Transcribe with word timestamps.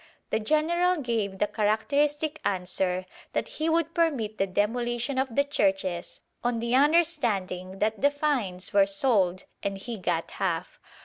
The 0.31 0.39
General 0.39 0.95
gave 0.97 1.37
the 1.37 1.45
characteristic 1.45 2.41
answer 2.43 3.05
that 3.33 3.47
he 3.47 3.69
would 3.69 3.93
permit 3.93 4.39
the 4.39 4.47
demolition 4.47 5.19
of 5.19 5.35
the 5.35 5.43
churches 5.43 6.21
on 6.43 6.59
the 6.59 6.73
understanding 6.73 7.77
that 7.77 8.01
the 8.01 8.09
"finds" 8.09 8.73
were 8.73 8.87
sold 8.87 9.45
and 9.61 9.77
he 9.77 9.99
got 9.99 10.31
half. 10.31 10.79